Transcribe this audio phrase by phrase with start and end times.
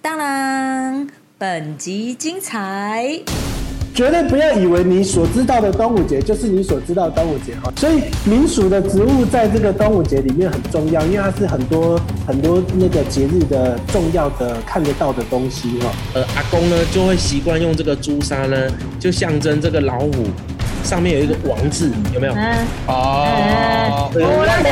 [0.00, 1.06] 当然，
[1.38, 3.22] 本集精彩。
[3.94, 7.72] 绝对不要以为你所知道的端午节就是你所知道的端午节哈。
[7.76, 15.92] 所以民俗的植物在这个端午节里面很重要，因为它是很多很多那个节日的重要的看得到的东西哈。
[16.14, 18.66] 呃，阿公呢就会习惯用这个朱砂呢，
[18.98, 20.12] 就象征这个老虎
[20.82, 22.34] 上面有一个王字，有没有？
[22.34, 24.66] 嗯，哦，我让你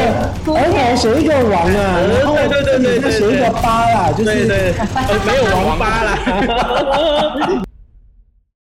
[0.53, 4.25] 而且写一个王啊，然后对对对写一个八啦，就是。
[4.25, 7.63] 对对，呃，没有王八啦。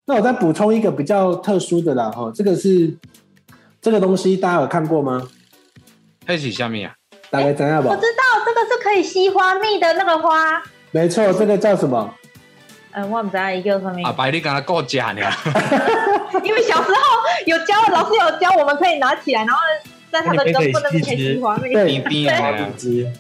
[0.09, 2.97] 那我再补充一个比较特殊的啦哈，这个是
[3.83, 5.29] 这个东西大家有看过吗？
[6.25, 6.95] 黑起下面啊，
[7.29, 7.97] 大概怎样吧我？
[7.97, 10.63] 知道这个是可以吸花蜜的那个花，
[10.93, 12.15] 没错，这个叫什么？
[12.93, 15.21] 嗯，我们知道一个上面啊，，白你刚才够假呢，
[16.45, 16.97] 因为小时候
[17.47, 19.61] 有教，老师有教，我们可以拿起来，然后
[20.13, 21.73] 在他的根部那边可以吸花蜜。
[21.75, 22.55] 对冰冰啊，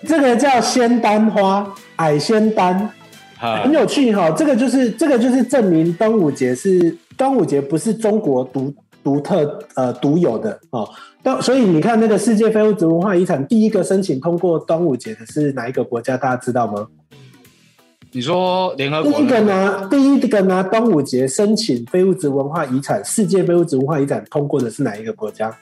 [0.06, 2.90] 这个叫仙丹花，矮仙丹，哈
[3.38, 4.30] 很有趣哈。
[4.30, 10.88] 这个就是这个就是证明端午节是端午节不是中国独独特呃独有的哦。
[11.22, 16.16] 但所以你看那个世界非物质文化遗产第一个申请通过端午节的是哪一个国家？
[16.16, 16.86] 大家知道吗？
[18.12, 25.54] 你说联合国第一个拿第一个拿端午节申请非物质文化遗产世界非物质文化遗产通过的是哪一个国家？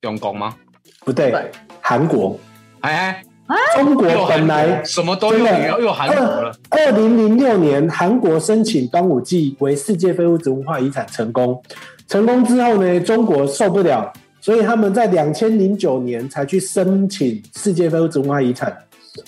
[0.00, 0.56] 中国吗？
[1.04, 1.32] 不对，
[1.80, 2.36] 韩国。
[2.80, 3.22] 哎
[3.74, 11.62] 中国本来什么都有，又又韩国了，二零零六年，韩国申请端午祭为世界非物质文化遗产成功。
[12.08, 18.76] 成功之后呢，中国受不了，所以他们在两千零九年才去申请世界非物质文化遗产。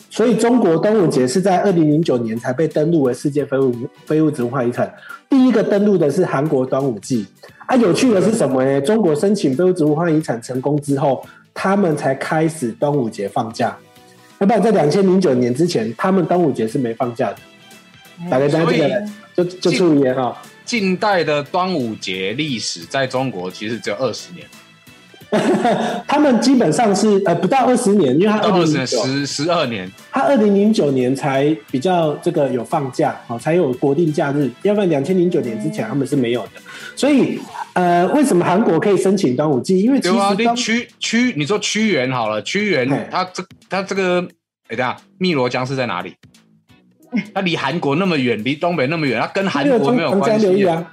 [0.08, 3.74] 所以中国端午节是在二零零九年才被登录为世界非物
[4.06, 4.90] 非物质文化遗产。
[5.28, 7.26] 第一个登录的是韩国端午祭。
[7.66, 8.80] 啊，有趣的是什么呢？
[8.80, 13.76] 中国申请非物质文化遗产成功之后，他们才开始端午节放假。
[14.44, 17.36] 要不然在两千零九年之前，他们端午节是没放假的。
[18.30, 19.02] 大概在这个
[19.34, 24.46] 就就注意哈，近代的端午节历史在中国其实只有二十年，
[26.06, 36.50] 他们基本上是呃不到二十年，因为他二零零九，十十二年，他二零零九年才比较这个有放假，哦，才有国定假日，要不然两千零九年之前他们是没有的。
[36.96, 37.38] 所以
[37.74, 39.80] 呃，为什么韩国可以申请端午季？
[39.80, 44.20] 因为其实屈屈，你说屈原好了，屈原嘿他这他这个，
[44.68, 46.14] 哎，等一下，汨罗江是在哪里？
[47.34, 50.66] 他离韩国那么远，离东北那么远，他跟韩国没有长关系。
[50.66, 50.92] 啊。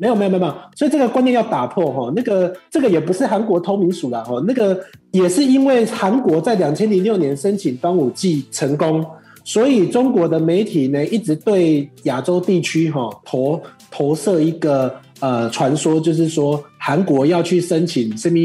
[0.00, 2.10] 没有没有没有没有，所以这个观念要打破哈。
[2.16, 4.80] 那个这个也不是韩国偷民署啦哈，那个
[5.10, 9.04] 也是因为韩国在两千零六年申请端午祭成功，
[9.44, 13.60] 所以中国的媒体呢一直对亚洲地区哈投
[13.90, 14.90] 投射一个
[15.20, 18.38] 呃传说，就是说韩国要去申请什么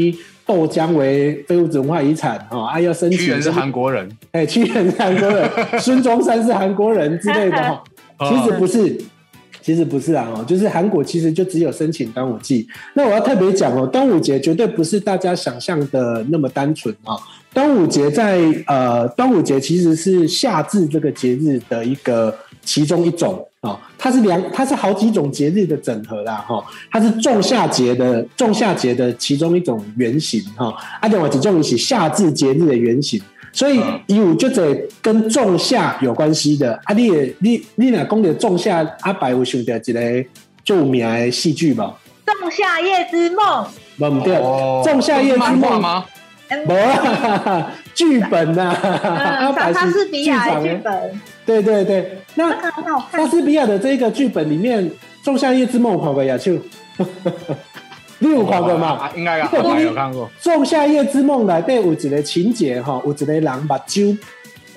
[0.44, 5.50] 豆浆为非物质文化遗产哈，啊要申请屈原是韩国人，哎，屈原是韩国人，
[5.80, 7.82] 孙中山是韩国人之类的哈。
[8.18, 8.98] 其实不是，
[9.66, 12.64] 其实不是啊，哦，就是韩国其实就只有申请端午祭。
[12.94, 17.16] 那我要特别讲哦，端午节绝对不是大家想象的那么单纯啊。
[17.52, 18.38] 端午节在
[18.68, 22.32] 呃，端午节其实是夏至这个节日的一个
[22.62, 33.20] 其中一种啊，它是两，它是好几种节日的整合啦，哈，它是仲夏节的仲夏节的其中一种原型哈，啊，另外几种是夏至节日的原型。
[33.56, 36.92] 所以有就得跟仲夏有关系的啊！
[36.94, 40.24] 你也你你哪讲的仲夏阿白有想到一个
[40.62, 41.94] 著名的戏剧吧？
[42.40, 43.38] 《仲夏夜之梦》
[43.98, 46.04] 无唔对，哦仲夏夜之梦吗？
[46.68, 52.50] 无啊， 剧本呐，阿嗯， 白莎莎士比亚的剧本，对对对，那
[53.10, 53.26] 莎。
[53.30, 54.84] 士比亚的这个剧本里面，
[55.24, 56.36] 《仲夏夜之梦》看过呀？
[56.36, 56.58] 就
[58.18, 58.92] 你有看过吗？
[58.92, 60.28] 啊应该啊，我有看过。
[60.42, 64.18] 《仲夏夜之梦》内底有一个情节吼，有一个人目睭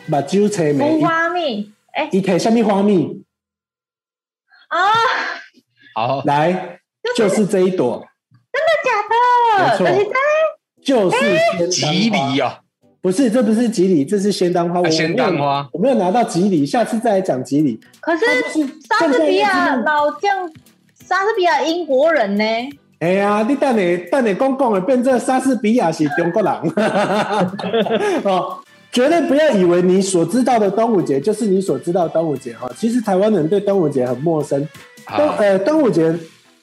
[0.08, 3.24] 目睭青无眉，花蜜，哎伊摕什么花蜜？
[4.68, 4.80] 啊，
[5.96, 6.80] 好，来，
[7.16, 8.06] 就是这一朵，
[8.52, 10.10] 真的假的，没错。
[10.84, 12.34] 就是在就是吉丹花。
[12.34, 12.60] 梨啊，
[13.02, 14.88] 不是，这不是吉利，这是仙丹花。
[14.90, 15.68] 仙丹花。
[15.72, 17.80] 我没有，拿到吉利，下次再来讲吉利。
[18.02, 18.26] 可是
[18.90, 20.52] 莎士比亚老将，
[21.08, 22.44] 莎士比亚英国人呢？
[23.00, 23.74] 哎呀，你等下
[24.12, 26.52] 等下讲讲的变成莎士比亚是中国人。
[28.24, 28.58] 哦，
[28.92, 32.70] 绝对不要以为你所知道的端午节就是你所知道的端午节哈。
[32.76, 34.68] 其实台湾人对端午节很陌生，
[35.08, 36.14] 端呃端午节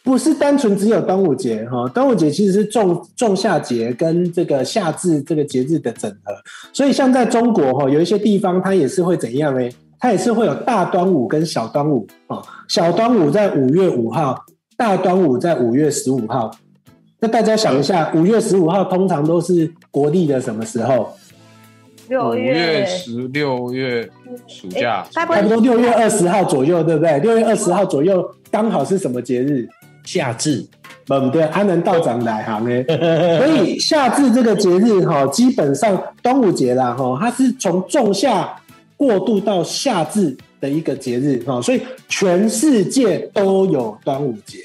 [0.03, 6.35] 不是单纯只有端午节哈，端午节其实是仲仲夏节跟这个夏至这个节日的整合，
[6.73, 9.69] 所以像在中国哈，有一些地方它也是会怎样呢？
[9.99, 14.45] 它也是会有大端午跟小端午啊，小端午在五月五号，
[14.77, 16.51] 大端午在五月十五号。
[17.19, 21.17] 那大家想一下，五月十五号通常都是国历的什么时候？
[22.09, 24.09] 六五月十六月
[24.47, 27.19] 暑假，差不多六月二十号左右，对不对？
[27.21, 29.67] 六月二十号左右刚好是什么节日？
[30.05, 30.65] 夏至，
[31.07, 32.85] 不对，安能道长来行诶。
[33.39, 38.55] 所以夏至这个节日哈，基本上端午节啦哈，它是从仲夏
[38.97, 44.59] 过渡到夏至的一个节日啊，所以全世界都有端午节。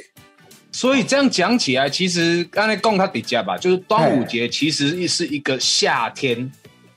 [0.72, 6.50] 所以这样讲起来，其实刚才供他底价吧，就是端午节其实是一个夏天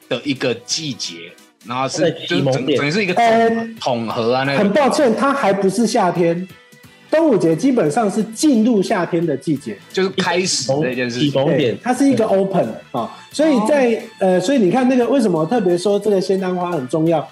[0.09, 1.33] 的一个季节，
[1.67, 4.65] 然后是就是整启蒙点等于是一个呃统统合啊那种。
[4.65, 6.49] 很抱歉，它还不是夏天。
[7.11, 11.41] 端午节基本上是进入夏天的季节，就是开始这件事启情。
[11.41, 17.29] 蒙点对，它是一个 open 啊、所以在呃，所以你看那个为什么特别说这个仙丹花很重要？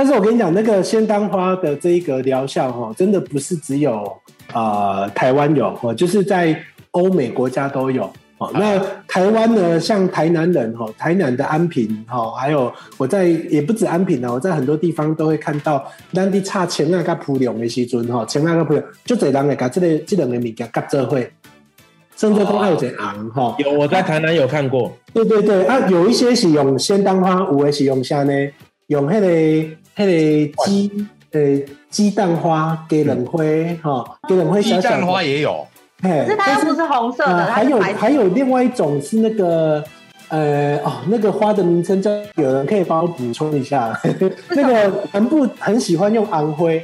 [0.00, 4.10] 但是我跟你讲，那个仙丹花的这一个疗效哈、真的不是只有
[4.54, 6.58] 呃台湾有哦，就是在
[6.92, 8.10] 欧美国家都有。
[8.38, 9.78] 哦，那台湾呢？
[9.78, 21.18] 像台南人哈，台南的安平哈，还有我在也不止安平呢，我在很多地方都会看到，咱伫插青啊、甲蒲龙的时阵哈，青啊、甲蒲龙，就侪人会甲这个这两个物件夹做伙，
[22.16, 23.54] 甚至讲还有一个红哈。
[23.58, 28.32] 有我在台南有看过，对对对啊，有一些是用仙丹花，有的是用啥呢？
[28.86, 31.40] 用迄、个迄、个鸡呃
[31.90, 35.66] 鸡蛋花、鸡卵灰哈，鸡卵花鸡小小蛋花，也有，
[36.02, 39.84] 嘿可是它又不是红色的，呃，还有还有另外一种是那个
[40.28, 43.98] 呃哦，那个花的名称叫，有人可以帮我补充一下。
[44.50, 46.82] 那个南部很喜欢用昂灰，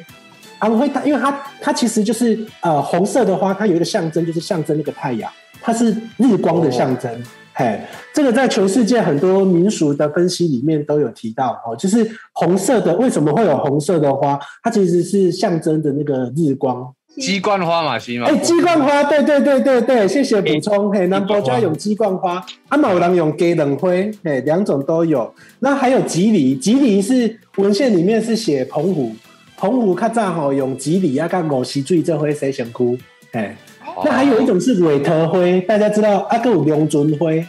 [0.58, 5.30] 昂灰它因为它它其实就是呃红色的花，它有一个象征，就是象征那个太阳，
[5.62, 7.24] 它是日光的象征。
[7.58, 7.80] 嘿，
[8.12, 14.38] 这个在全世界很多民俗的分析里面都有提到哦，就是红色的为什么会有红色的花？
[14.62, 16.92] 它其实是象征的那个日光。
[17.18, 18.36] 鸡冠花嘛，是吗哎、？
[18.40, 20.92] 鸡冠花，对对对对对，谢谢补充。
[20.92, 25.32] 嘿，南博家有鸡冠花，阿某人用鸡冷灰，嘿，两种都有。
[25.60, 29.16] 那还有吉梨，吉梨是文献里面是写澎湖，
[29.56, 32.98] 澎湖较早吼用吉梨啊，甲五溪水这灰洗身躯，
[33.32, 33.56] 嘿。
[34.04, 37.46] 那还有一种是委托灰，大家知道啊，个有龙尊灰，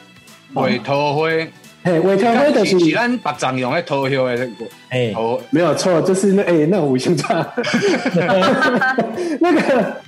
[0.54, 1.50] 尾头灰，
[1.84, 4.50] 嘿，委托灰就是是咱白掌用的头香的
[4.90, 7.46] 哎，哦，没有错，就是那哎、那五行差，
[9.42, 10.02] 那个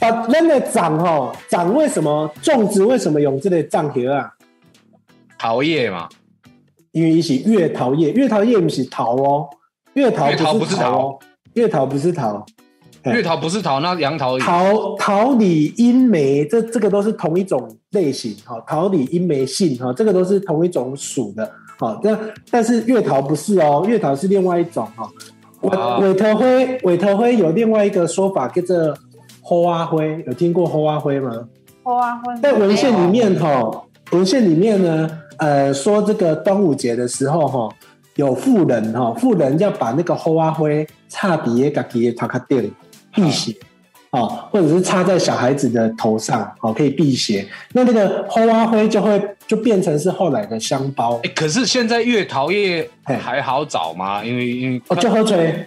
[0.00, 4.32] 把那个长吼长为什么种植为什么用这个藏叶啊？
[5.38, 6.08] 桃叶嘛，
[6.92, 9.48] 因为一起月桃叶，月桃叶不是桃哦，
[9.94, 10.98] 月桃月桃不是不是桃。
[10.98, 11.18] 哦，
[11.54, 12.44] 月桃不是桃，
[13.12, 22.18] 月桃不是桃，那杨桃桃桃李阴梅这这个都是同一种类型哈，桃李阴梅杏哈，这个都是同一种属的，好，那
[22.50, 25.08] 但是月桃不是哦，月桃是另外一种哈。
[25.60, 28.94] 哇尾尾头灰，尾头灰有另外一个说法叫做
[29.40, 31.30] 花灰，有听过花灰吗？
[31.82, 37.68] 花灰在文献里面哈，文献里面呢，呃，说这个端午节的时候哈，
[38.16, 42.70] 有妇人哈，妇人要把那个花灰插底下自己的头壳顶
[43.14, 43.54] 辟邪。
[44.10, 47.44] 哦，或者是插在小孩子的头上，哦，可以辟邪。
[47.72, 54.24] 那那个花灰就会就变成是后来的香包哎，可是现在月桃叶嘿还好找吗？
[54.24, 55.66] 因为因为哦，就喝水。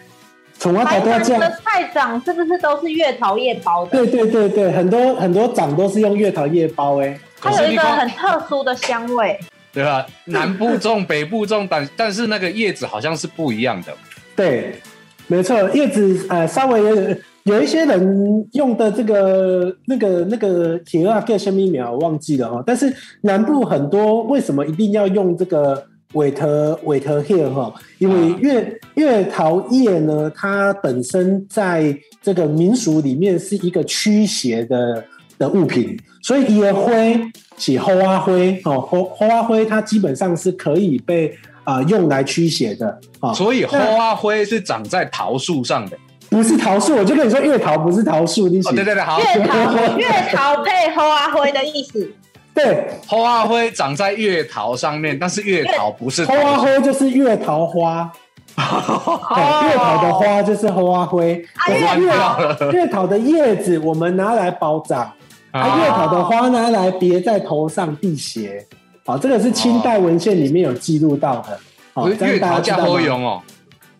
[0.58, 3.92] 从我台头到这样，的菜长是不是都是月桃叶包的？
[3.92, 7.20] 对对对对，很多很多长都是用月桃叶包哎。
[7.42, 9.38] 它有一个很特殊的香味。
[9.74, 10.04] 对吧？
[10.26, 13.94] 南部种，北部种，但但是那个叶子好像是不一样的。
[14.36, 14.82] 对，
[15.28, 17.16] 没错，叶子呃稍微有
[17.48, 25.82] 有一些人用的这个那个那个铁二叫什么苗我忘记了哦，但是南部很多为什么一定要用这个
[26.14, 27.74] 韦特韦特叶哈？
[28.00, 35.04] 因为月月桃叶呢，它本身在这个民俗里面是一个驱邪的
[35.38, 37.18] 的物品，所以野灰
[37.58, 43.34] 是花灰哦，花花灰它基本上是可以被啊、用来驱邪的啊。
[43.34, 45.98] 所以花灰是长在桃树上的。
[46.30, 52.12] 不是桃树，我就跟你说月桃不是桃树，你哦，对对对，好，月桃月桃配花灰的意思，
[52.54, 58.12] 对，花灰长在月桃上面，但是月桃不是桃花灰就是月桃花，
[58.58, 65.12] 月桃的花就是花灰，啊可是弯掉了月桃的叶子我们拿来包长，
[65.52, 68.66] 啊，月桃的花拿来别在头上辟邪，
[69.06, 71.58] 好，这个是清代文献里面有记录到的，
[71.94, 72.94] 好，月桃加大家知道吗？
[72.94, 73.42] 花用哦，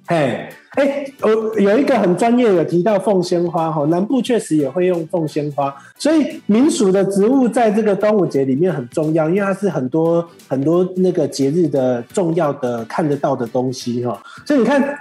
[0.08, 14.22] 嘿，哎，我有一个很专业有提到凤仙花哈，南部确实也会用凤仙花，所以民俗的植物在这个端午节里面很重要，因为它是很多很多那个节日的重要的看得到的东西哈。
[14.46, 15.00] 所以你看，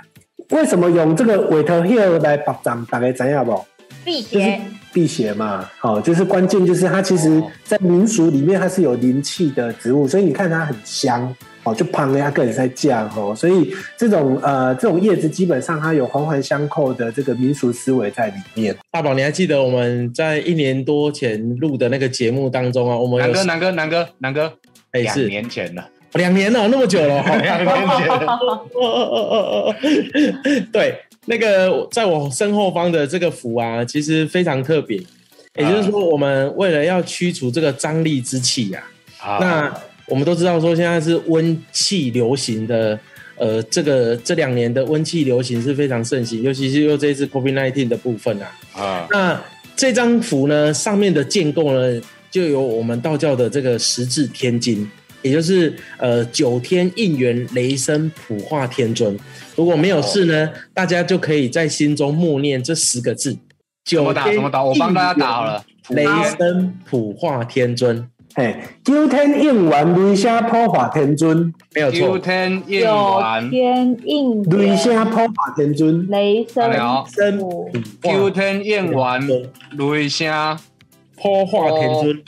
[0.48, 3.62] 为什么用这个韦特 hill 来保障，大概怎样不？
[4.02, 4.58] 辟邪，
[4.94, 11.36] 辟邪嘛，好，就是关键就是它其实在民俗里面它是有灵气的植物，所以你看它很香。
[11.66, 18.74] 哦，就旁人家个人在降哦，所以这种呃这种叶子基本上它有环环相扣的这个民俗思维在里面。
[18.92, 22.96] 大宝，你还记得我们在一年多前录的那个节目当中啊？
[22.96, 24.52] 我们有南哥，南哥，南哥，南哥，
[24.92, 27.20] 两哎是两年前了，两年了，那么久了。
[27.20, 29.74] 哦 两年前了，哦哦哦哦，
[30.72, 30.94] 对，
[31.24, 34.96] 那个在我身后方的这个符啊，其实非常特别。
[35.58, 38.84] 也就是说，我们为了要驱除这个张力之气呀、
[39.18, 39.74] 啊那
[40.08, 42.98] 我们都知道说现在是温气流行的，
[43.36, 48.52] 呃，这个这两年的温气流行是非常盛行，尤其是又这一次 COVID-19 的部分啊。
[48.72, 49.42] 啊，那
[49.74, 54.88] 这张符呢，上面的建构呢，就有我们道教的这个十字天经，
[55.22, 59.18] 也就是呃九天应元雷声普化天尊。
[59.56, 63.36] 如果没有事呢，大家就可以在心中默念这十个字。
[63.84, 64.64] 九天打怎么打？
[64.64, 65.64] 我帮大家打好了。
[65.90, 66.04] 雷
[66.36, 68.04] 声普化天尊，
[68.36, 72.18] 哎，九天应元雷声普化天尊，没有九错。
[72.18, 73.18] 天应九，
[73.50, 76.06] 天应雷声普化天尊。
[76.08, 77.70] 雷声好声普
[78.02, 79.26] 九天应完，
[79.78, 80.58] 雷声
[81.16, 82.22] 普化天尊，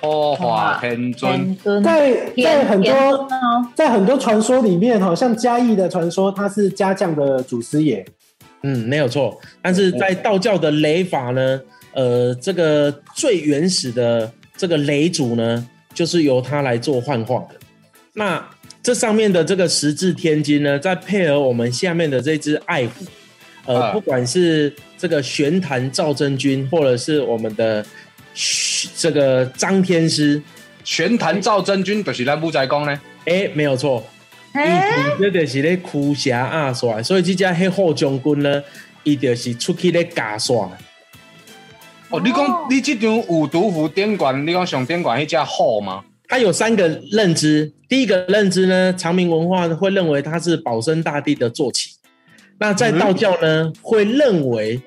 [0.00, 1.56] 破化天尊。
[1.84, 3.28] 在在很多
[3.76, 8.04] 在很多传说里面，好，像嘉义的传说，他是家将的祖师爷。
[8.64, 9.38] 嗯，没有错。
[9.62, 11.60] 但是在道教的雷法呢，
[11.92, 14.28] 呃，这个最原始的
[14.62, 17.56] 这个雷主呢，就是由他来做幻化的。
[18.12, 18.48] 那
[18.80, 23.04] 这上面的这个十字天金呢，再配合我们下面的这只爱虎，
[23.66, 27.84] 呃，啊不管是这个玄坛赵真君，或者是我们的
[28.34, 30.40] 嘘这个张天师，
[30.84, 33.00] 玄坛赵真君就是咱武在讲呢。
[33.24, 34.04] 哎，没有错，
[34.52, 34.88] 哎，
[35.18, 38.62] 伊这就是咧哭侠阿帅，所以这只黑后将军呢，
[39.02, 40.68] 伊就是出去咧假煞。
[42.12, 46.04] 哦，你讲你这张五毒符典管，你讲上典管迄只好吗？
[46.28, 51.90] 它有三个认知，第一个认知呢，长明文化会认为它是保生大帝的坐骑，
[52.58, 54.80] 那在道教呢，会认为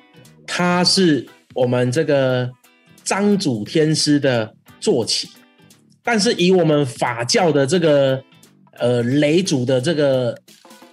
[0.46, 2.48] 它是我们这个
[3.02, 5.28] 张祖天师的坐骑，
[6.04, 8.22] 但是以我们法教的这个
[8.78, 10.36] 呃雷祖的这个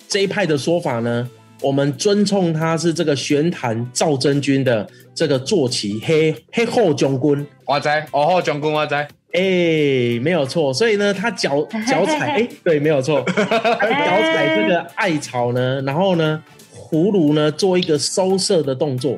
[0.07, 1.29] 这一派的说法呢，
[1.63, 7.47] 我们尊崇他是这个玄坛赵真君的这个坐骑黑黑后将军。
[7.65, 8.93] 我知，哦后将军我知。
[8.95, 16.43] 哎、没有错，所以呢，他脚 脚踩，哎、对，没有错， 他脚踩这个艾草呢，然后呢，
[16.75, 19.17] 葫芦呢做一个收摄的动作，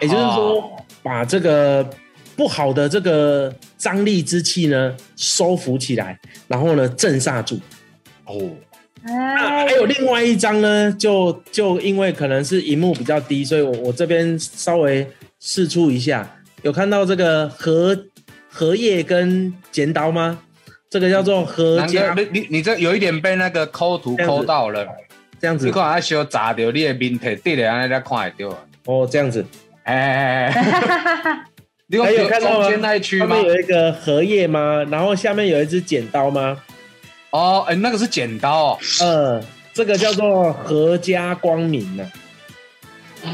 [0.00, 0.72] 也就是说，
[1.04, 1.88] 把这个
[2.34, 7.60] 不好的这个张力之气呢收服起来，然后呢镇煞住。
[8.24, 8.34] 哦，
[9.06, 15.06] 那哎还有另外一张呢，就就因为可能是荧幕比较低，所以我我这边稍微
[15.40, 16.28] 试出一下，
[16.62, 17.96] 有看到这个荷
[18.48, 20.38] 荷叶跟剪刀吗？
[20.88, 24.86] 这个叫做荷南家，，你你你这有一点被那个抠图抠到了，
[25.40, 28.66] 这样子你看啊，小砸掉你的面体，对了，安尼才看得到。
[28.86, 29.44] 哦，这样子，
[29.82, 31.44] 哎哎哎，
[31.88, 32.68] 你还有看到吗？
[32.68, 33.44] 间那一区吗上面？
[33.44, 34.84] 有一个荷叶吗？
[34.90, 36.62] 然后下面有一只剪刀吗？
[37.34, 42.08] 哦，哎，那个是剪刀哦，呃，这个叫做合家光明呢、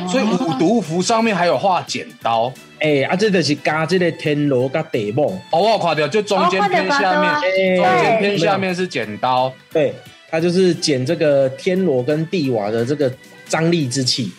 [0.09, 2.51] 所以五毒符上面还有画剪刀。
[2.79, 7.35] 哎、啊，这就是加这个天罗跟地梦，哦，我有看到，就中间偏下面，
[7.77, 9.53] 中间对偏下面是剪刀。
[9.71, 9.93] 对，
[10.31, 13.13] 它就是剪这个天罗跟地瓦的这个
[13.47, 14.33] 张力之气。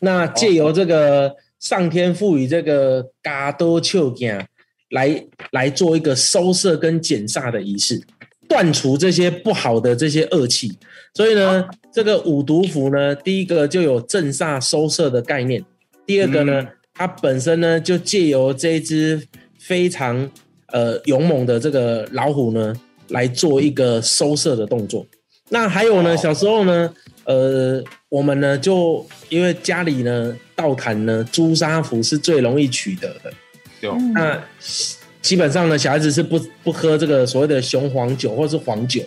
[0.00, 4.46] 那借由这个上天赋予这个嘎多丘剑
[4.90, 7.98] 来来做一个收摄跟剪煞的仪式，
[8.50, 10.76] 断除这些不好的这些恶气。
[11.14, 15.64] 所以呢，这个五毒符呢，第一个就有镇煞收摄的概念，
[16.04, 16.68] 第二个呢，嗯。
[16.92, 19.26] 它本身呢就借由这一只
[19.58, 20.30] 非常
[20.66, 22.74] 呃勇猛的这个老虎呢，
[23.08, 25.06] 来做一个收摄的动作。
[25.48, 26.16] 那还有呢，哦。
[26.16, 26.92] 小时候呢，
[27.24, 33.32] 呃，我们呢就因为家里呢道坛呢朱砂符是最容易取得的，
[33.80, 34.12] 对，嗯。
[34.12, 34.42] 那
[35.22, 39.02] 基本上呢，小孩子是不不喝这个所谓的雄黄酒或是黄酒，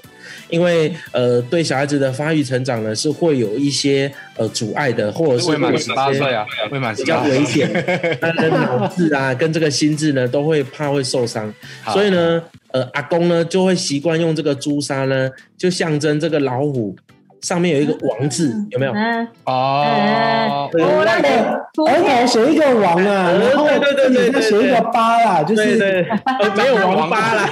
[0.50, 7.40] 因为呃对小孩子的发育成长呢是会有一些呃阻碍的，或者是未满十八岁啊，未满比较十八岁。
[7.40, 11.52] 危险，那跟脑子啊，跟这个心智呢，都会怕会受伤。
[11.92, 12.42] 所以呢，
[12.72, 16.96] 呃，阿公呢就会习惯用这个朱砂呢，就象征这个老虎
[17.44, 18.94] 上面有一个王字，有没有？
[18.94, 21.28] 嗯，哦，我那里
[21.74, 26.10] 图额头片写一个王啊，呃然后对对对对这里再写一个八啦，就是对对，
[26.40, 27.50] 呃没有王八啦。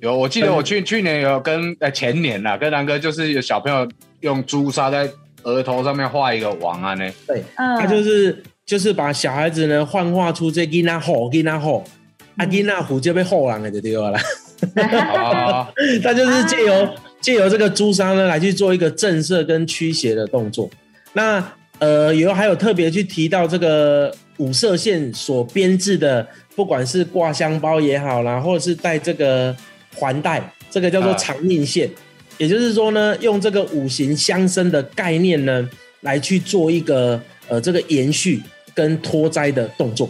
[0.00, 3.88] 有，我记得我去去年有跟呃前年啦，跟南哥就是有小朋友
[4.20, 5.08] 用朱砂在
[5.44, 11.78] 额头上面画一个王啊呢，对，嗯，他就是就是把小孩子呢幻化出这囡仔好囡仔好，
[12.36, 14.20] 啊囡仔虎就被后人的就对了啦。
[15.14, 15.66] 哦，
[16.02, 16.88] 他就是借由
[17.20, 20.68] 借由这个朱砂呢来去做一个震慑跟驱邪的动作。
[21.12, 21.42] 那
[21.78, 29.54] 呃，有还有特别去提到这个五色线所编制的，不管是挂香包也好啦，或者是带这个
[29.94, 31.88] 环带，这个叫做啊长命线。
[32.36, 35.68] 也就是说呢，用这个五行相生的概念呢，
[36.00, 38.40] 来去做一个呃这个延续
[38.74, 40.08] 跟脱灾的动作。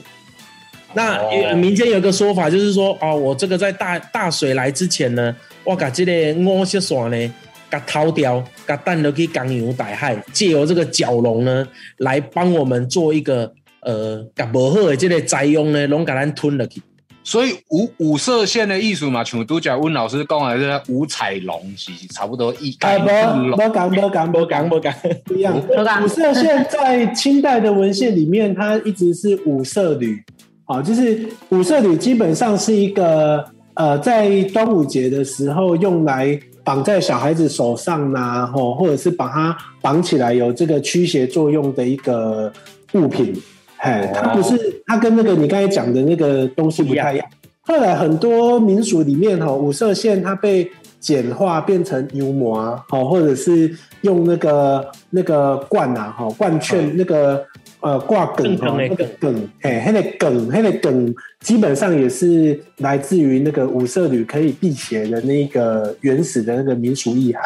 [0.94, 5.36] 那民间有个说法，就是说哦，我这个在大大水来之前呢，
[5.68, 7.34] 我把这个五色线呢，
[7.68, 16.80] 给掏掉，给弹落去江洋大海，借由这个蛟龙呢，来帮我们做一个呃，甲无好的这个灾殃呢，拢给咱吞了去。
[17.22, 24.94] 所以五五色线的艺术嘛，像拄则温老师讲的是五彩龙，是差不多一啊，概不不讲不讲不不讲讲不讲，
[25.26, 25.54] 不一样。
[26.02, 30.24] 五色线在清代的文献里面，它一直是五色缕，
[30.64, 33.44] 啊，就是五色缕基本上是一个
[33.78, 42.52] 呃，在端午节的时候用来绑在小孩子手上呐、吼，或者是把它绑起来有这个驱邪作用的一个
[42.94, 43.32] 物品。
[43.76, 47.26] 哎，它不是，它跟那个你刚才讲的那个东西不太一样。
[47.60, 50.68] 后来很多民俗里面哈，五色线它被
[50.98, 57.46] 简化变成油膜，好，或者是用那个那个冠啊，哈，冠券那个
[57.80, 67.42] 呃挂梗哈，那个梗，哎，那个梗，那个梗基本上也是来自于那个五色缕可以辟邪的那个原始的那个民俗意涵。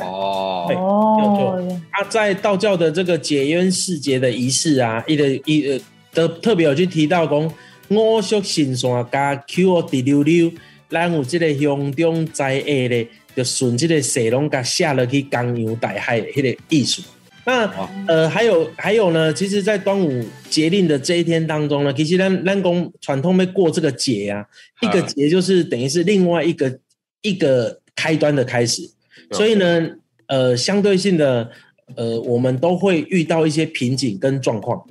[0.00, 5.80] 哦，对哦，他在道教的这个解冤释结的仪式啊，一的一呃，
[6.12, 7.54] 都特别有去提到讲
[7.90, 10.50] 五色神山加 Q 滴溜溜，
[10.88, 13.06] 咱有这个乡中灾厄咧，
[13.36, 17.00] 就顺这个蛇龙甲下落去江洋大海的迄个艺术。
[17.46, 17.70] 那
[18.08, 24.44] 呃，还有还有呢，其实，在端午节令的这一天当中呢，其实咱咱公传统没过这个节啊，
[24.80, 26.78] 一个节就是等于是另外一个
[27.22, 28.82] 一个开端的开始。
[29.30, 29.90] 所以呢，
[30.26, 31.50] 呃，相对性的，
[31.96, 34.82] 呃，我们都会遇到一些瓶颈跟状况。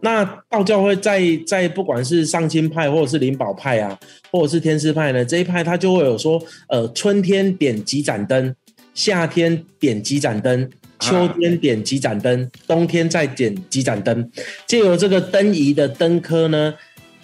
[0.00, 3.98] 那道教会在在不管是上清派或者是灵宝派啊，
[4.30, 8.54] 或者是天师派呢，这一派它就会有说，呃，春天点几盏灯，
[8.94, 14.30] 夏天点几盏灯，秋天点几盏灯，冬天再点几盏灯，
[14.66, 16.74] 借由这个灯仪的灯科呢，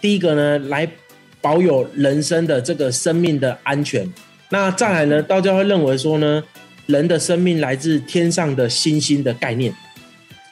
[0.01, 0.89] 第一个呢来
[1.41, 4.07] 保有人生的这个生命的安全。
[4.51, 6.43] 那再来呢，道教会认为说呢，
[6.87, 9.75] 人的生命来自天上的星星的概念，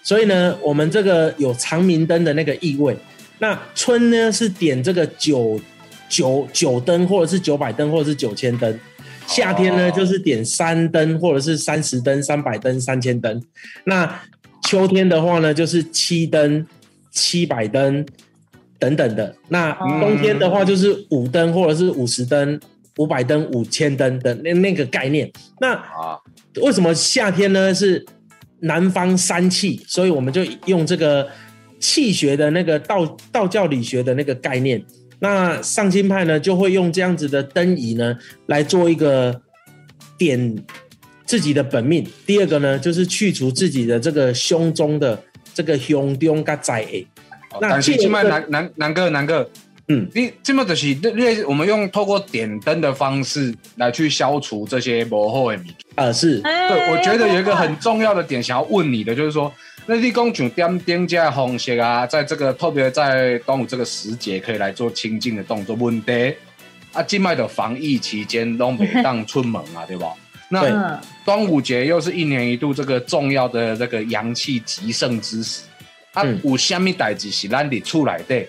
[0.02, 2.96] 所以呢，我们这个有长明灯的那个意味。
[3.38, 5.61] 那春呢是点这个九
[6.09, 8.80] 九九灯，或者是九百灯，或者是九千灯。
[9.31, 13.40] 夏天呢哦就是点三灯，或者是三十灯、三百灯、三千灯。
[13.85, 14.21] 那
[14.64, 16.66] 秋天的话呢，就是七灯、
[17.12, 18.05] 七百灯
[18.79, 19.35] 等等的。
[19.49, 22.61] 那冬天的话就是五灯，或者是五十灯、
[22.99, 25.31] 五百灯、五千灯的那那个概念。
[25.61, 26.19] 那啊，
[26.61, 28.05] 为什么夏天呢是
[28.61, 29.81] 南方三气？
[29.87, 31.29] 所以我们就用这个
[31.79, 34.85] 气学的那个道道教理学的那个概念。
[35.20, 39.40] 那上清派呢就会用这样子的灯仪呢来做一个
[40.18, 40.56] 点
[41.24, 42.06] 自己的本命。
[42.26, 45.22] 第二个呢就是去除自己的这个胸中的
[45.54, 47.06] 这个胸中跟灾厄。
[47.61, 49.50] 那但是这麦南南南哥南哥，
[49.88, 55.74] 嗯，你这么就是类我们用透过点灯的方式来去消除这些魔后的物件。
[55.96, 59.52] 呃是哎对，我觉得有一个很重要的点想要问你的，就是说，
[59.90, 65.74] 那立功像点点这的红色啊，在这个特别在端午这个时节，可以来做清净的动作。
[65.74, 66.33] 问题
[66.92, 70.07] 啊，境外的防疫期间都没当出门啊，对吧？
[70.48, 75.62] 那端午节又是一年一度这个重要的这个阳气极盛之时，
[76.12, 78.46] 啊嗯，有虾米代志是咱得出来的？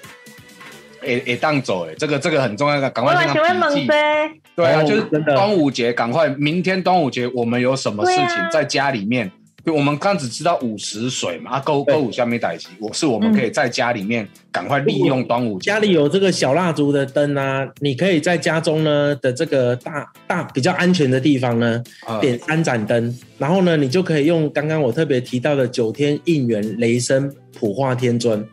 [1.00, 3.54] 会会当走诶，这个这个很重要的，赶快先笔记。
[3.56, 9.32] 猛飞，对啊，哦就是端午节，赶快明天端午节我们有什么事情在家里面？
[9.66, 15.70] 就我们刚只知道午时水嘛，啊，购对购午下面代期，我是我们可以在家里面赶快利用端午节。
[15.70, 28.44] 家里有这个小蜡烛的灯啊，你可以在家中呢的这个大大比较安全的地方呢，呃点三盏灯，然后呢，你就可以用刚刚我特别提到的九天应元雷声普化天尊，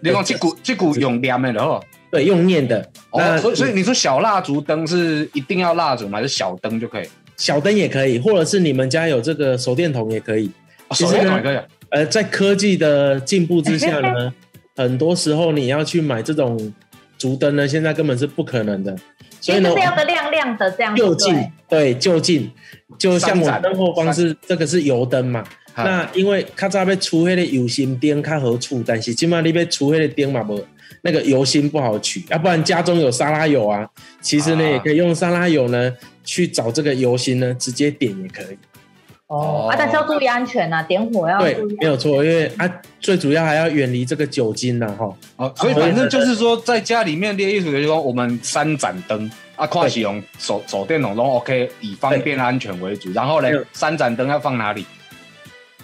[0.00, 1.82] 你讲这股这股用念的哦。
[2.10, 2.80] 对，用念的。
[3.10, 6.16] 哦，那所以所以你说小蜡烛灯是一定要蜡烛吗？
[6.16, 7.06] 还是小灯就可以？
[7.38, 10.50] 小灯也可以，或者是你们家有这个手电筒也可以。
[10.88, 11.58] 啊手电筒也可以。
[11.90, 14.34] 呃，在科技的进步之下呢，
[14.76, 16.74] 很多时候你要去买这种
[17.16, 18.94] 竹灯呢，现在根本是不可能的。
[19.40, 21.34] 所以呢就，是要个亮亮的这样，就近
[21.68, 22.50] 对，就近，
[22.98, 25.40] 就像我灯后方是这个是油灯嘛。
[25.74, 30.60] 啊那因为较早要出黑的油芯灯较好处，但是今麦你被出黑的灯嘛无，
[31.02, 33.88] 那个油芯不好取，要不然家中有沙拉油啊，
[34.20, 35.92] 其实呢、啊也可以用沙拉油呢
[36.24, 38.58] 去找这个油芯呢直接点也可以。
[39.28, 42.66] 哦啊，但是要注意安全呐，点火要对注意，没有错，因为啊
[42.98, 45.14] 最主要还要远离这个酒精呐哈。
[45.36, 53.12] 哦，所以反正就是说，在家里面列艺术就是说，我们三盏灯啊，快使用手手电筒都 OK，以方便安全为主。
[53.12, 54.86] 然后呢，三盏灯要放哪里？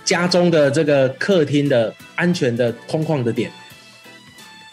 [0.05, 3.51] 家中的这个客厅的安全的空旷的点，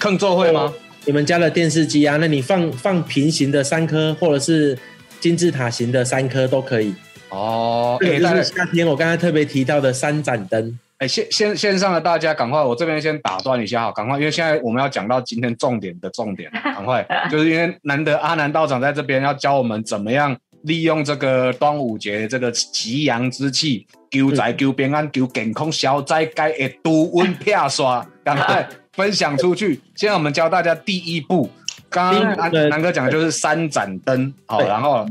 [0.02, 0.74] 坑座会吗？
[1.06, 4.76] 你们家的电视机啊，那你放放平行的三颗，或者是
[5.20, 6.96] 金字塔形的三颗都可以。
[7.30, 10.80] 哦，这哎，大家个就是夏天我刚才特别提到的三盏灯。
[10.98, 29.80] 哎，线线线上的大家赶快，我这边先打断一下哈，赶快，因为现在我们要讲到今天重点的重点， 赶快，就是因为难得阿南道长在这边要教我们怎么样利用这个端午节这个吉阳之气，求财、求平安、求健康、消灾该的度温撇刷，赶快 分享出去。
[29.96, 31.50] 现在我们教大家第一步，
[31.90, 35.06] 刚刚南南哥讲的就是三盏灯，好，然后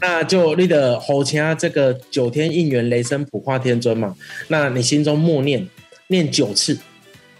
[0.00, 4.14] 那就你的侯掐这个九天应元雷声普化天尊嘛，
[4.48, 5.66] 那你心中默念
[6.08, 6.78] 念九次，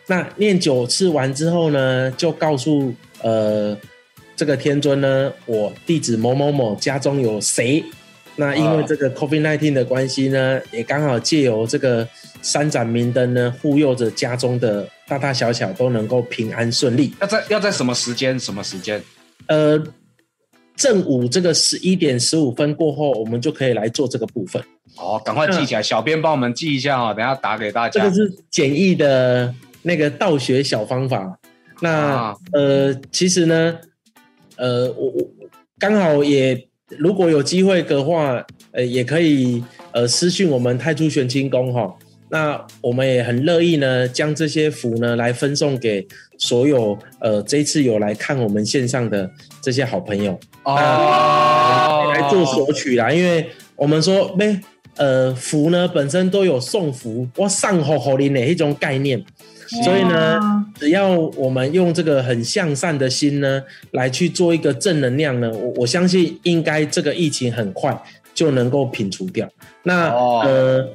[0.06, 3.76] 那念九次完之后呢，就告诉呃
[4.34, 7.84] 这个天尊呢，我弟子某某某家中有谁。
[8.38, 12.06] 那因为这个 COVID 1 9的关系呢，也刚好借由这个
[12.42, 17.14] 三盏明灯呢，护佑着家中的大大小小都能够平安顺利。
[17.20, 18.38] 要在要在什么时间？
[18.38, 19.02] 什么时间？
[19.46, 19.80] 呃，
[20.74, 24.62] 正午这个十一点十五分过后，我们就可以来做这个部分。
[24.96, 28.14] 哦，赶快记起来，小编帮我们记一下哦，等下打给大家这个。
[28.14, 31.38] 是简易的那个道学小方法。
[31.80, 33.78] 那、啊呃，其实呢，
[34.56, 35.30] 呃，我我
[35.78, 41.94] 刚好也如果有机会的话，呃，也可以呃私讯我们太初玄清宫哈。
[42.28, 46.06] 那我们也很乐意呢，将这些福呢来分送给
[46.38, 49.30] 所有呃这一次有来看我们线上的
[49.62, 50.38] 这些好朋友。
[50.64, 54.60] 哦，来做索取啦，因为我们说呗，
[54.96, 59.24] 呃，福呢本身都有送福，我上好好的哪一种概念，
[59.84, 60.40] 所以呢，
[60.74, 63.62] 只要我们用这个很向善的心呢，
[63.92, 67.96] 来去做一个正能量呢，我我相信应该这个疫情很快
[68.34, 69.48] 就能够摒除掉。
[69.84, 70.88] 那、哦呃，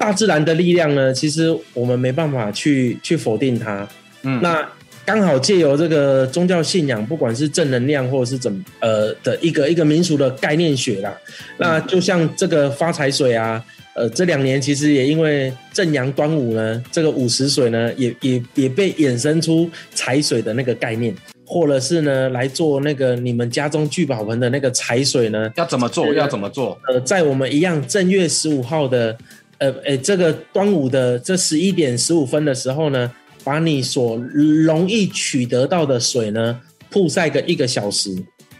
[0.00, 3.86] 大自然的力量呢，其实我们没办法去去否定它。
[4.22, 4.66] 嗯那
[5.04, 11.14] 刚好借由这个宗教信仰，不管是正能量或者是怎么呃的一个一个民俗的概念学啦，
[11.58, 13.62] 那就像这个发财水啊，
[13.94, 26.14] 呃，这两年其实也因为正阳端午呢，这个午时水呢，也也也被衍生出财水的那个概念，或者是呢来做那个你们家中聚宝盆的那个财水呢，要怎么做？
[26.14, 26.78] 要怎么做？
[26.88, 29.16] 呃，在我们一样正月十五号的，
[29.60, 33.10] 呃，诶，这个端午的这十一点十五分的时候呢，
[33.44, 36.58] 把你所容易取得到的水呢，
[36.90, 38.10] 曝晒个一个小时。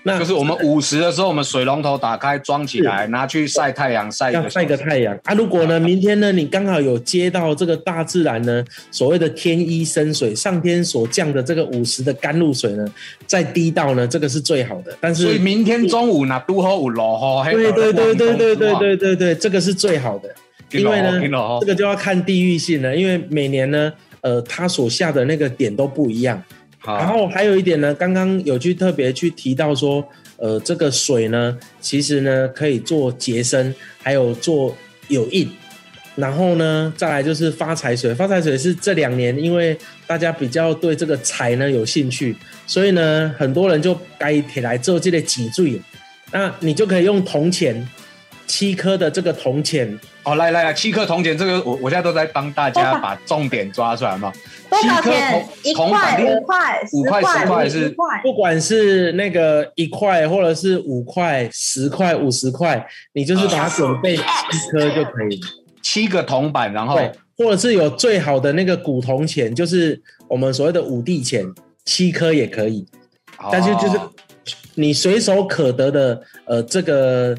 [0.02, 4.84] 那就是我们午时的时候，我们水龙头打开装起来，拿去晒太阳晒晒个个。
[4.84, 5.34] 太阳啊！
[5.34, 12.86] 如果呢，明天呢，你刚好有接到这个大自然呢所谓的天一生水，上天所降的这个午时的甘露水呢，
[13.26, 14.96] 再滴到呢，这个是最好的。
[15.00, 20.34] 但是所以明天中午呢都好有落雨，对对对对对对对，对对对，这个是最好的。
[20.72, 21.20] 因为呢，
[21.60, 26.42] 这个就要看地域性了，因为每年呢，呃，它所下的那个点都不一样。
[26.84, 30.06] 然好，后还有一点呢，刚刚有去特别去提到说，
[30.36, 34.74] 呃，这个水呢，其实呢可以做洁身，还有做
[35.08, 35.50] 有印。
[36.16, 42.34] 然后呢，再来就是发财水，发财水是这两年因为大家比较对这个财呢有兴趣，
[42.66, 45.80] 所以呢，很多人就该提来做这个脊椎，
[46.32, 47.86] 那你就可以用铜钱，
[48.60, 54.30] 七颗的这个铜钱，哦，来来来，七颗铜钱，这个我我现在都在帮大家把重点抓出来嘛。
[54.68, 55.48] 多少七颗钱？
[55.62, 57.96] 一铜块、铜板五块、五块十十块是。
[58.22, 64.22] 不管是那个一块，或者是五块、十块、五十块，你就是把它准备七
[64.70, 65.48] 颗就可以了。
[65.80, 67.00] 七个铜板，然后，
[67.38, 71.46] 或者是有最好的那个古铜钱，就是我们所谓的五帝钱，
[71.86, 72.86] 七颗也可以。
[73.50, 74.12] 但是就是哦
[74.74, 77.34] 你随手可得的，呃，这个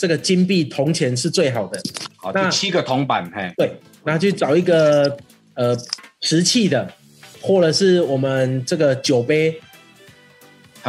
[0.00, 1.78] 这个金币铜钱是最好的。
[2.16, 3.70] 好，那七个铜板，嘿，对，
[4.02, 5.14] 然后去找一个
[5.52, 5.76] 呃
[6.22, 6.90] 瓷器的，
[7.42, 9.60] 或者是我们这个酒杯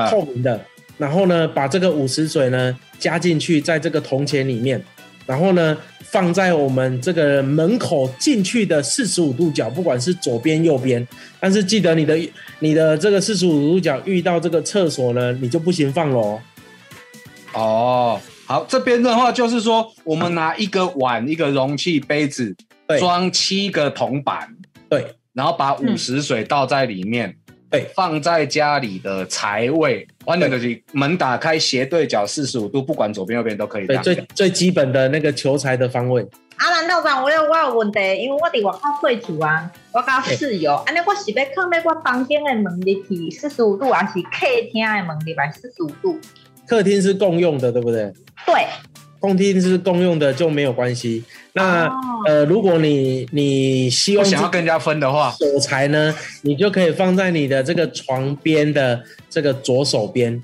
[0.09, 0.65] 透明的，
[0.97, 4.81] 然后呢，把这个五十水呢加进去，在这个铜钱里面，
[5.25, 11.05] 然后呢，放在我们这个门口进去的四十五度角，不管是左边右边，
[11.37, 12.17] 但是记得你的
[12.59, 16.39] 你的这个四十五度角遇到这个厕所呢，你就不行放喽。
[17.53, 18.17] 哦，
[18.51, 22.53] 好，这边的话就是说，我们拿一个碗、一个容器、杯子
[22.85, 22.99] 对。
[22.99, 24.45] 装七个铜板，
[24.89, 25.15] 对。
[25.31, 27.33] 然后把五十水倒在里面，
[27.69, 27.89] 对。
[27.95, 36.21] 放在家里的财位，完全就是门打开斜对角四十五度，不管左边右边都可以这对，最最基本的那个求财的方位。
[36.57, 46.19] 啊，难道长，我有我有问题，因为我伫外口睡厝啊，我甲室友，安尼我是要放在我房间的门入去四十五度，还是客厅的门入来四十五度？
[46.71, 48.03] 客厅是共用的，对不对？
[48.45, 48.65] 对，
[49.19, 51.21] 公厅是共用的就没有关系。
[51.51, 51.91] 那、哦
[52.25, 60.41] 呃，如果你你希望不想要跟人家分的话，手财呢，你就可以放在你的这个床边的这个左手边。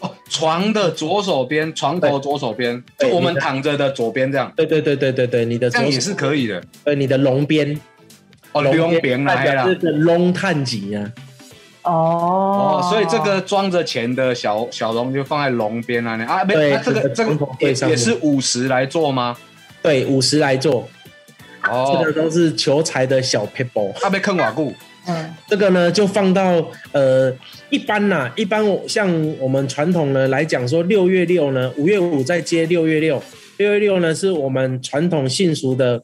[0.00, 6.62] 哦，床的左手边，床头左手边，就我们躺着的左边这样，对对对对对对，你的左手这样也是可以的。
[6.84, 7.80] 对你的龙边，
[8.52, 9.64] 哦，龙边代来了。
[9.64, 11.10] 表这个龙探级啊。
[11.90, 19.36] 哦哦，所以这个装着钱的小小龙就放在龙边啊，啊，没，这个这这个个也也是五十来做吗？
[19.82, 20.88] 对，五十来做，
[21.68, 21.90] 哦。
[21.92, 23.92] 这哦个，都是求财的小 people。
[24.00, 24.72] 他被坑瓦固，
[25.06, 27.34] 嗯，这个呢，就放到呃，
[27.70, 33.22] 一般呐、一般像我们传统呢来讲说，六月六呢，五月五再接六月六，
[33.56, 36.00] 六月六呢是我们传统信俗的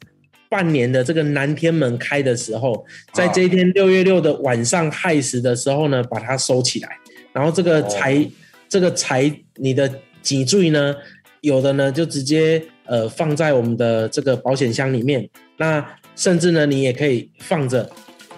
[0.57, 6.89] 半年的这个南天门开的时候，在这一天六月六的晚上亥时的时候呢，把它收起来，
[7.31, 8.27] 然后这个财、
[8.67, 9.87] 这个财你的
[10.23, 10.95] 脊椎呢，
[11.43, 17.91] 有的呢就直接呃放在我们的这个保险箱里面，那甚至呢你也可以放着，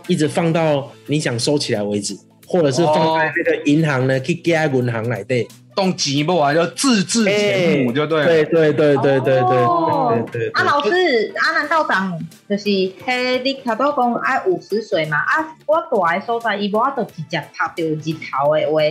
[0.08, 2.16] 一直放到你想收起来为止，
[2.48, 5.46] 或者是放在这个银行呢，去加银行来对。
[5.78, 8.26] 动几不完就自制前母就对了。
[8.26, 10.50] 对对对对对对哦对对对。
[10.50, 12.64] 啊，老师，啊，难道长就是
[13.04, 15.18] 嘿你头拄讲爱五十岁嘛？
[15.18, 18.82] 啊，我大的所在，伊无法度直接拍到日头的话，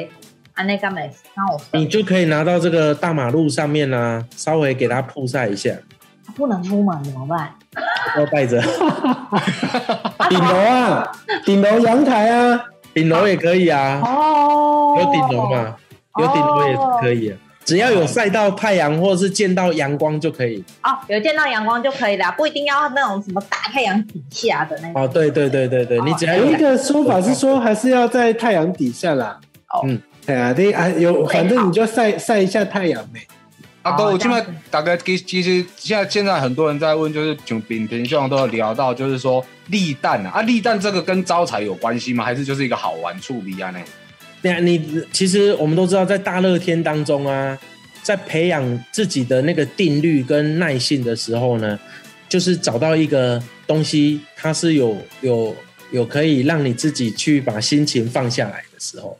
[0.53, 1.11] 安尼干咩？
[1.35, 5.75] 那我你就可以拿到这个大马路上面啊，稍微给它曝晒一下，
[6.37, 7.53] 不能出门怎么办？
[8.17, 8.61] 要带着。
[10.29, 11.11] 顶楼啊，
[11.45, 15.75] 顶楼阳台啊，顶楼也可以啊，哦，有顶楼嘛，
[16.19, 20.63] 有顶楼也是可以啊，只要有晒到太阳或者是见到阳光就可以。
[20.83, 25.03] 哦，有见到阳光就可以了，不一定要那种什么大太阳底下的那种。
[25.03, 29.39] 哦，对对对对对，你只要有有一个说法是说，还是要在太阳底下啦。
[29.69, 33.19] 哦嗯，对啊，对啊，有，反正你就晒晒一下太阳呗。
[33.81, 42.23] 啊，哥，我现在这样子大概其其实现在现在很多人在问，就是像丙平兄都有聊到，就是说立蛋啊，啊立蛋这个跟招财有关系吗？
[42.23, 43.79] 还是就是一个好玩处理啊呢？
[44.41, 47.57] 对啊，你其实我们都知道，在大热天当中啊，
[48.03, 51.79] 在培养自己的那个定律跟耐性的时候呢，
[52.29, 55.55] 就是找到一个东西，它是有有
[55.91, 59.17] 有可以让你自己去把心情放下来的时候。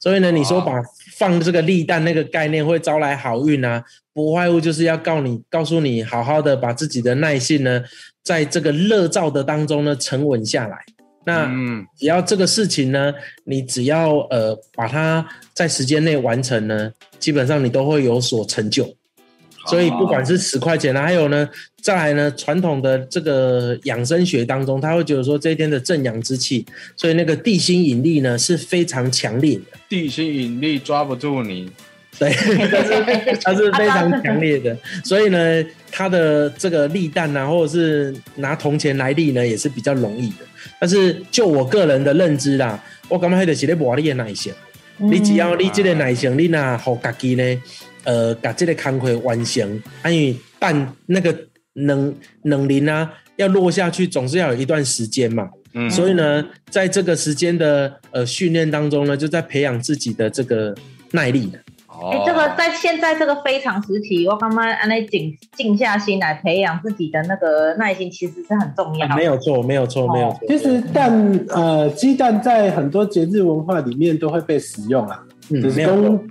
[0.00, 0.82] 所以呢，你说把
[1.16, 7.84] 放这个利蛋那个概念会招来好运啊，不外乎就是要告你告诉你，好好的把自己的耐性呢，
[8.24, 10.84] 在这个热燥的当中呢沉稳下来。
[11.30, 13.12] 那嗯，只要这个事情呢，
[13.44, 18.94] 你只要呃把它在时间内完成呢，基本上你都会有所成就。
[19.66, 21.48] 所以不管是十块钱啊，还有呢，
[21.82, 26.66] 再来呢，传统的这个养生学当中，他会觉得说这一天的正阳之气，
[26.96, 31.70] 所以那个地心引力呢是非常强烈的，地心引力抓不住你，
[32.18, 32.30] 对，
[32.68, 40.36] 它 是它是非常强烈的，所以呢，它的这个立蛋啊，或者是拿铜钱来立呢，也是比较容易的。
[40.78, 44.52] 但是就我个人的认知啦，我感觉迄就是咧磨你的耐性。
[44.98, 47.62] 你只要你这个耐性，你若互家己呢，
[48.04, 51.34] 呃，把这个工课完成，啊因为蛋那个
[51.72, 55.48] 能能磷啊要落下去，总是要有一段时间嘛。
[55.72, 60.74] 嗯，所以呢，在这个时间的呃训练当中呢，就在培养自己的这个
[61.12, 61.58] 耐力的。
[61.92, 69.14] 哎、欸这个在现在这个非常时期，我刚刚安内静静下心来培养自己的那个耐心，其实是很重要的。
[69.14, 70.38] 啊没有错，没有错，哦没有错。
[70.48, 75.82] 其实蛋呃鸡蛋在很多节日文化里面都会被使用啊，嗯，就是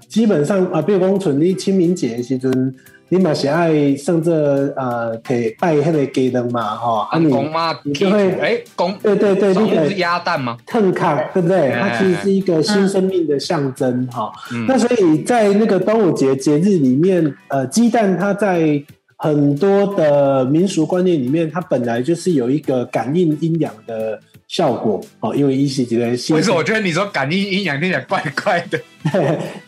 [0.07, 2.73] 基本上啊，比如讲像你清明节的时阵，
[3.11, 4.31] 你嘛是爱上这
[4.75, 10.57] 呃给拜迄个鸡蛋嘛，吼，啊安你公妈你就会哎公对对对，宠物你可是鸭蛋吗？
[10.65, 11.71] 腾卡，对不对？
[11.71, 14.31] 哎它其实是一个新生命的象征哈。
[14.51, 18.81] 嗯那所以在那个端午节节日里面，呃，鸡蛋它在
[19.17, 28.79] 很多的民俗观念里面，它本来就是有一个感应阴阳的效果哦，因为一是觉得新为什么我觉得你说感应阴阳听起来怪怪的？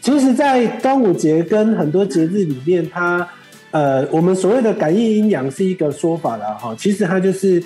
[0.02, 3.26] 其实，在端午节跟很多节日里面，它
[3.70, 6.76] 呃，我们所谓的感应阴阳是一个说法了，哈。
[6.78, 7.64] 其实它就是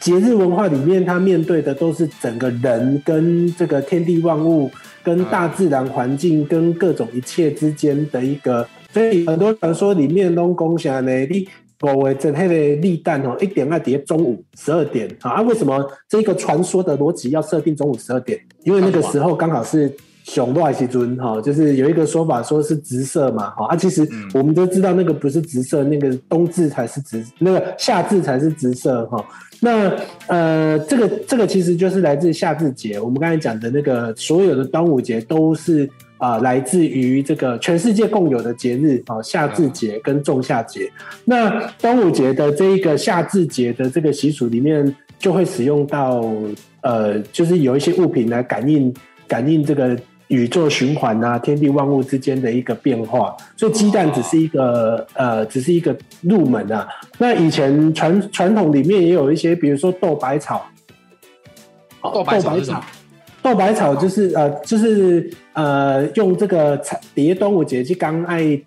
[0.00, 4.68] 节日文化里面，它面对的都是整个人跟这个天地万物、
[5.04, 8.68] 跟大自然环境、跟各种一切之间的一个。
[8.92, 11.12] 所以很多传说里面都讲啥呢？
[11.26, 11.46] 你
[11.94, 15.32] 五月这黑的立蛋哦，一点二点中午十二点啊？
[15.32, 18.40] 啊，为什么这个传说的逻辑要设定中午十二点？
[18.64, 19.92] 因为那个时候刚好是。
[20.24, 29.24] 雄多还是尊哈，就是有一个说法，说是直射嘛，哈啊，其实我们都知道那个不是直射，那个冬至才是直，那个夏至才是直射哈。
[29.58, 29.90] 那
[30.26, 35.88] 呃，这个这个其实就是来自夏至节，我们刚才讲的那个所有的端午节都是
[36.18, 40.90] 啊，来自于这个全世界共有的节日啊，夏至节跟仲夏节。
[41.24, 46.22] 那端午节的这一个夏至节的这个习俗里面，就会使用到
[46.82, 48.94] 呃，就是有一些物品来感应
[49.26, 49.98] 感应这个。
[50.28, 56.86] 宇宙循环啊，天地万物之间的一个变化，所以鸡蛋只是一个呃，只是一个入门啊。
[57.16, 60.66] 那以前传传统里面也有一些，比如说豆百草，
[62.12, 62.54] 豆百草，
[63.48, 68.60] 豆百草就是呃，就是呃，用这个采叠端午节去刚爱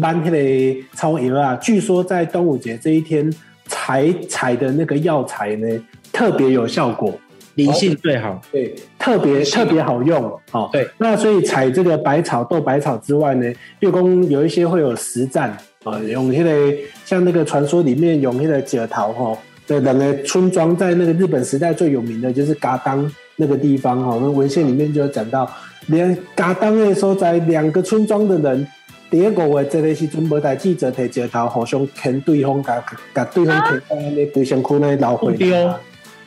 [0.00, 1.54] 搬那个超油啊。
[1.56, 3.30] 据说在端午节这一天
[3.66, 5.68] 采采的那个药材呢，
[6.10, 7.12] 特别有效果。
[7.56, 10.88] 灵性最好，对，特别特别好用，哦，对。
[10.96, 23.04] 那所以采这个百草豆百草之外呢，月宫有一些会有实战啊，用那个像那个传说里面用那个解桃哈，对，两个村庄在那个日本时代最有名的就是嘎当
[23.36, 25.50] 那个地方哈，那文献里面就有讲到，
[25.86, 28.66] 连嘎当的时候在两个村庄的人，
[29.10, 35.36] 第一个话这个是准备带记者提解桃，互相坑对方，甲甲对方坑在那对象区那老回。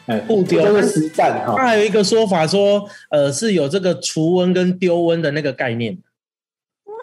[0.08, 5.98] 哎，不丢这个实战哈，它还有一个说法说，呃，是有这个除温跟丢温的那个概念。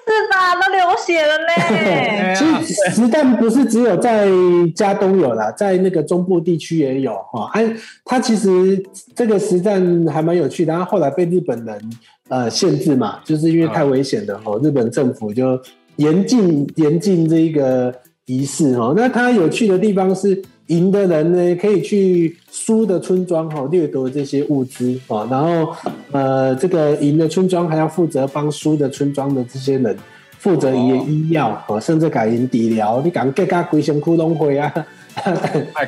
[0.04, 0.54] 不是吧？
[0.54, 2.34] 都流血了呢。
[2.64, 4.28] 其实实弹不是只有在
[4.74, 7.50] 加东有啦，在那个中部地区也有哈。
[7.52, 7.72] 哎，
[8.04, 8.82] 它其实
[9.14, 11.90] 这个实战还蛮有趣的，它后来被日本人
[12.28, 15.60] 呃限制嘛，就是因为太危险了哦，日本政府就
[15.96, 17.94] 严禁严禁这一个
[18.26, 18.94] 仪式哦。
[18.96, 20.42] 那它有趣的地方是。
[20.72, 25.74] 赢的人呢，可以去输的村庄哈掠夺这些物资啊，然后
[26.10, 29.94] 呃，这个赢的村庄还要负责帮输的村庄的这些人
[30.38, 34.72] 负责医医药啊，甚至改营底疗，你讲更加规身窟窿会啊，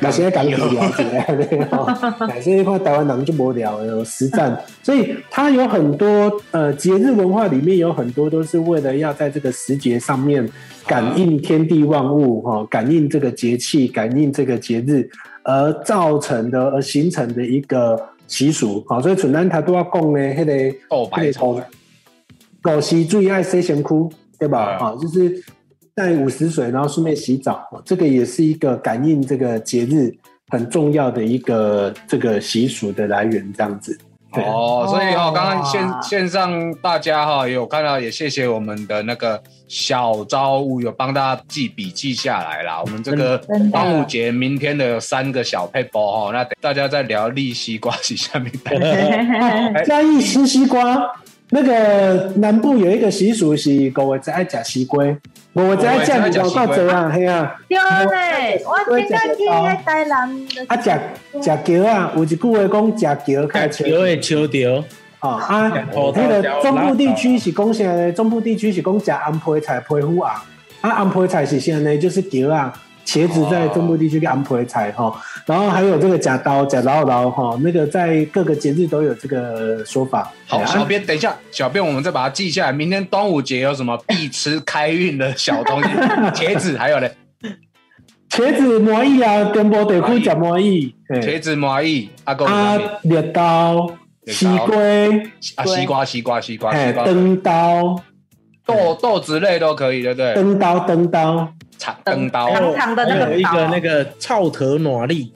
[0.01, 1.93] 那些讲治疗之类的哈，
[2.41, 10.47] 所以块台湾人就无聊有实战，所以它有很多呃节日文化里面有很多都是为了要在这个时节上面。
[10.87, 15.09] 感应天地万物，哈，感应这个节气，感应这个节日，
[15.41, 21.59] 而造成的，而形成的一个习俗，好，所以纯单他都要供呢，迄个豆白草，
[22.61, 23.87] 狗西最爱洗身躯，
[24.37, 24.77] 对吧？
[24.79, 25.43] 啊，就是
[25.95, 30.13] 带五十水，然后顺便洗澡，这个也是一个感应这个节日
[30.49, 33.97] 很重要的一个这个习俗的来源，这样子。
[34.33, 42.81] 哦，所以哦，刚刚线线上大家哈有看到，也谢谢我们的那个小招物有帮大家记笔记下来啦。
[42.81, 43.37] 我们这个
[43.71, 48.51] 端午节明天的有三个小配包哈，那大家在聊立西瓜是下面。
[49.85, 51.15] 嘉义吃西瓜，
[51.51, 55.05] 那个南部有一个习俗是各位在爱吃西瓜。
[55.53, 57.55] 我知影食广告做啊，嘿啊。
[57.69, 60.29] 对嘞，我今仔去喺台南。
[60.67, 60.91] 啊，食
[61.41, 64.83] 食桥啊，有一句话讲食桥开桥会桥条。
[65.19, 65.71] 啊啊，
[66.15, 68.11] 那个中部地区是讲啥呢？
[68.11, 70.43] 中部地区是讲食安培菜皮肤啊，
[70.81, 71.97] 啊安培菜是啥呢？
[71.97, 72.73] 就是桥啊。
[73.05, 75.13] 茄子在中部地区叫安培菜哈，
[75.45, 80.31] 然后还有这个假刀假刀刀哈，那个在各个节日都有这个说法。
[80.47, 82.71] 好，小编等一下，小编我们再把它记下来。
[82.71, 85.89] 明天端午节有什么必吃开运的小东西？
[86.33, 87.11] 茄子还有嘞，
[88.29, 93.87] 茄子麻蚁啊，跟波得库讲麻蚁，茄子麻蚁阿公啊，猎刀
[94.27, 94.75] 西瓜
[95.55, 97.95] 啊，西瓜西瓜西瓜，哎，灯刀
[98.65, 100.33] 豆豆子类都可以，对不对？
[100.35, 101.47] 灯刀灯刀。
[101.77, 105.31] 长灯刀，长长的那个一个那个草头暖力，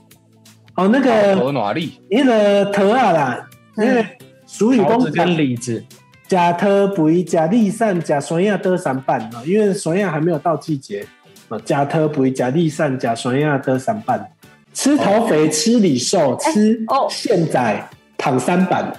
[0.76, 4.06] 哦，那个草头暖力，那个头啊啦，那个
[4.48, 5.84] 俗语讲跟李子，
[6.30, 11.06] 假头不会假立善，假酸亚得三半啊，因为酸亚还没有到季节。
[11.50, 14.32] 啊，假头不会假立善，假酸亚得三半，
[14.74, 17.86] 吃头肥，吃李瘦，吃现在。
[18.20, 18.94] 躺三板，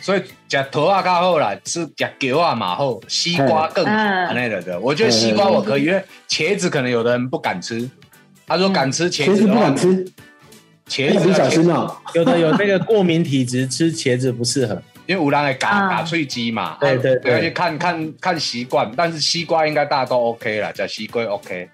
[0.00, 4.80] 所以夹头啊较好啦，吃夹球啊嘛好，西瓜更那个的。
[4.80, 7.88] 我觉得西瓜我可以，因为茄子可能有的人不敢吃。
[8.46, 10.02] 他说敢吃茄子不敢吃，
[10.88, 11.94] 茄子小心哦。
[12.14, 14.80] 有的有那个过敏体质，吃茄子不适合。
[15.06, 21.68] 因为有人会嘎啊嘎脆鸡嘛，对对对，要去，看看看习惯，但是西瓜应该大家都 OK 啦，叫西瓜 OK。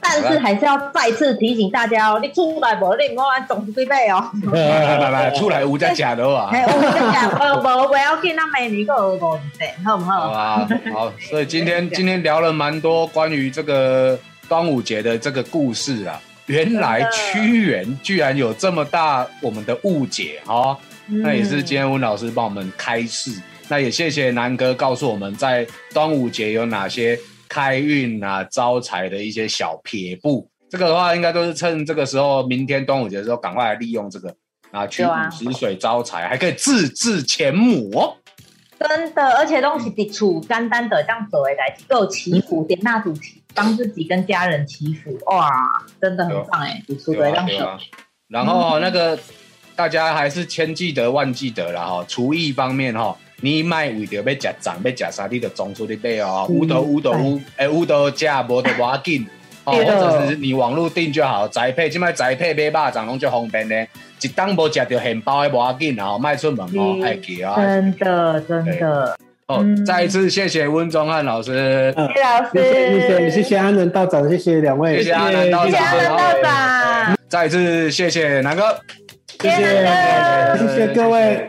[0.00, 4.30] 但是还是要再次提醒大家哦，你出来无，你唔好按总是对背哦。
[4.52, 6.48] 来来来，出来有才假的啊！
[6.52, 10.32] 哎，我跟你讲，无无不要紧，那美女个有五对，好不好好？
[10.32, 14.18] 吧，好，所以今天 今天聊了蛮多关于这个
[14.48, 16.20] 端午节的这个故事啊。
[16.46, 20.76] 原来屈原居然有这么大我们的误解哈、
[21.08, 23.32] 嗯那也是今天温老师帮我们开示。
[23.68, 25.64] 那也谢谢南哥告诉我们在
[25.94, 27.16] 端午节有哪些
[27.50, 30.48] 开运啊、招财的一些小撇步。
[30.70, 34.32] 这个的话，应该都是趁这个时候，明天端午节的时候，赶快来利用这个
[34.70, 38.16] 啊，取对啊五十水招财，还可以自制钱母哦。
[38.78, 45.50] 真的，而且都是伫厝简单的这样做的代志，够祈福，点蜡烛祈，帮自己跟家人祈福，哇，
[46.00, 47.78] 真的很棒哎，伫厝对啊，的这样做对啊。。
[48.28, 49.18] 然后那个
[49.74, 59.26] 大家还是千记得万记得啦哈，厨艺方面哈，你卖为着要食粽要食啥，你就装出去买哦，嗯有都有都有，哎有都食，无就无要紧。
[59.64, 63.86] 哦，或者是你网络订就好，宅配，即摆宅配买肉粽拢就方便咧，
[64.22, 67.54] 一当无食着现包的无要紧哦，卖出门哦，嗯爱记啊。
[67.56, 69.16] 真的真的，
[69.46, 69.84] 哦，嗯。
[69.84, 78.80] 再一次谢谢温宗汉老师，嗯谢谢老师，谢谢谢谢谢谢安仁道长，谢谢两位，谢谢阿南道谢谢长，阿伦道长，再一次谢谢南哥。
[79.40, 79.56] 谢谢
[80.58, 81.48] 谢谢各位，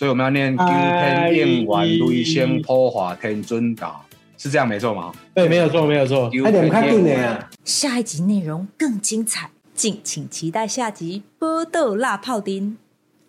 [0.00, 4.02] 所以我们要念“九天应完，雷声破化天尊道”，
[4.38, 5.12] 是这样没错吗？
[5.34, 6.30] 对，没有错，没有错。
[6.40, 7.50] 快点看定的呀！
[7.66, 12.70] 下一集内容更精彩，敬请期待下集《波豆辣泡丁》。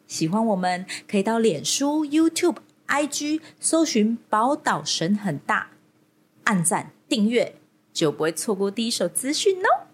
[0.07, 2.55] 喜欢我们可以到脸书、YouTube、
[2.88, 5.72] IG 搜寻“宝岛神很大”，
[6.45, 7.55] 按赞订阅，
[7.91, 9.90] 就不会错过第一手资讯哦。